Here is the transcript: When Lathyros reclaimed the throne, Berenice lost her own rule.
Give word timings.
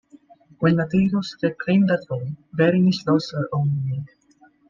When 0.57 0.77
Lathyros 0.77 1.37
reclaimed 1.43 1.89
the 1.89 2.03
throne, 2.03 2.35
Berenice 2.53 3.05
lost 3.05 3.33
her 3.33 3.47
own 3.53 3.83
rule. 3.87 4.05